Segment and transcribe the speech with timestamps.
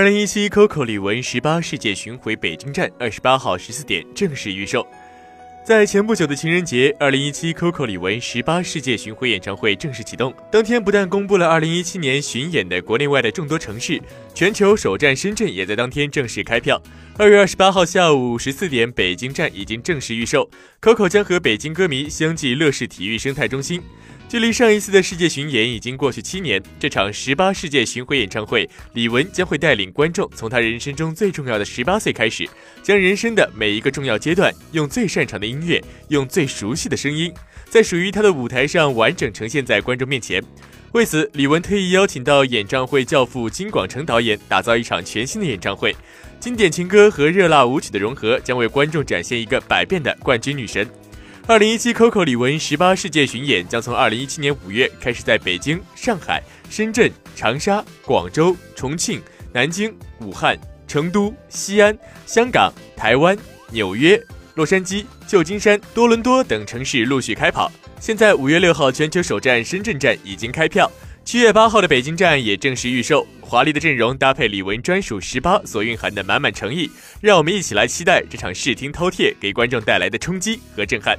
[0.00, 4.86] 二零一七 coco 李玟十八世界巡回北京站二十八号十四点正式预售。
[5.62, 10.32] 在前不久的情人节二零一七 coco 李玟十八世界巡回演唱会正式启动。
[10.50, 14.00] 当天不但公布了二零一七年巡演的国内外的众多城市
[14.32, 16.80] 全球首站深圳也在当天正式开票。
[17.18, 20.48] 二月二十八号下午十四点北京站已经正式预售。
[20.80, 23.82] Coco 将和北京歌迷相继乐视体育生态中心。
[24.30, 32.48] 距离上一次的世界巡演已经过去七年，这场十八世界巡回演唱会，李玟将会带领观众从她人生中最重要的十八岁开始，
[32.80, 37.34] 将人生的每一个重要阶段，用最擅长的音乐，用最熟悉的声音，
[37.68, 40.40] 在属于她的舞台上完整呈现在观众面前。
[40.92, 45.92] 为此，李玟特意邀请到演唱会教父金广成导演，打造一场全新的演唱会，
[46.38, 50.88] 经典情歌和热辣舞曲的融合，将为观众展现一个百变的冠军女神。
[51.50, 56.40] 二零一七 Coco 李玟十八世界巡演将从二零一七年五月开始，在北京、上海、
[56.70, 59.20] 深圳、长沙、广州、重庆、
[59.52, 63.36] 南京、武汉、成都、西安、香港、台湾、
[63.72, 64.16] 纽约、
[64.54, 67.68] 洛杉矶、旧金山、多伦多等城市陆续开跑。
[67.98, 70.88] 现在五月六号全球首站深圳站已经开票，
[71.24, 73.26] 七月八号的北京站也正式预售。
[73.40, 76.88] 华丽的阵容搭配李玟专属十八所蕴含的满满诚意，
[77.20, 81.18] 让我们一起来期待这场视听饕餮给观众带来的冲击和震撼。